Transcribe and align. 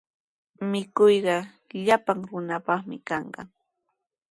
Mikuyqa 0.69 1.37
llapan 1.85 2.19
runapaqmi 2.29 2.97
kanqa. 3.07 3.41